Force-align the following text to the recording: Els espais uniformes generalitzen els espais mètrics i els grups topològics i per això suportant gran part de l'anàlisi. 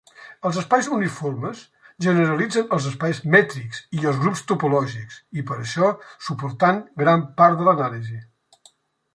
Els 0.49 0.55
espais 0.59 0.87
uniformes 0.95 1.59
generalitzen 2.05 2.73
els 2.77 2.87
espais 2.91 3.19
mètrics 3.37 3.83
i 3.99 4.01
els 4.13 4.19
grups 4.23 4.43
topològics 4.53 5.21
i 5.43 5.47
per 5.51 5.59
això 5.65 5.93
suportant 6.31 6.83
gran 7.03 7.27
part 7.43 7.61
de 7.61 7.69
l'anàlisi. 7.69 8.19